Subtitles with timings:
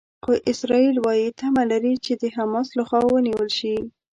[0.23, 3.81] خو اسرائیل وايي تمه لري چې د حماس لخوا نیول شوي.